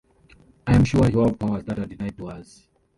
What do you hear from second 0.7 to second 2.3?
am sure you have powers that are denied to